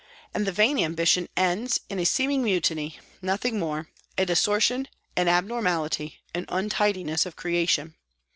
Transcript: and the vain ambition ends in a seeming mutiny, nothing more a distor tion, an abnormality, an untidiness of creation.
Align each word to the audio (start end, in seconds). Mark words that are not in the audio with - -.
and 0.33 0.47
the 0.47 0.51
vain 0.51 0.79
ambition 0.79 1.29
ends 1.37 1.79
in 1.87 1.99
a 1.99 2.03
seeming 2.07 2.41
mutiny, 2.41 2.97
nothing 3.21 3.59
more 3.59 3.87
a 4.17 4.25
distor 4.25 4.59
tion, 4.59 4.87
an 5.15 5.27
abnormality, 5.27 6.21
an 6.33 6.45
untidiness 6.49 7.23
of 7.27 7.35
creation. 7.35 7.93